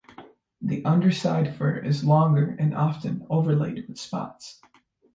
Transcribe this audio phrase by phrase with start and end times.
[0.59, 4.59] The underside fur is longer and often overlaid with spots.